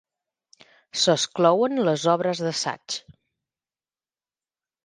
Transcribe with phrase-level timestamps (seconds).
[1.01, 2.97] S'exclouen les obres d'assaig.